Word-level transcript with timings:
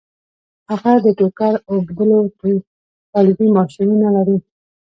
هغه 0.69 0.93
د 1.05 1.07
ټوکر 1.19 1.53
اوبدلو 1.71 2.17
تولیدي 3.11 3.47
ماشینونه 3.57 4.07
لري 4.15 4.37